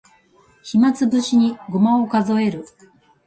[0.63, 2.65] 暇つぶしにごまを数える